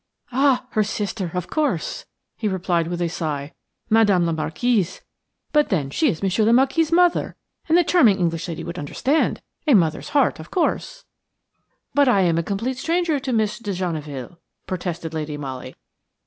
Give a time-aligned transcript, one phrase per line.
[0.31, 0.65] "Ah!
[0.71, 2.05] her sister, of course,"
[2.35, 3.53] he replied with a sigh.
[3.87, 7.35] "Madame la Marquise–but then she is Monsieur le Marquis' mother,
[7.69, 11.05] and the charming English lady would understand–a mother's heart, of course–"
[11.93, 15.75] "But I am a complete stranger to Miss de Genneville," protested Lady Molly.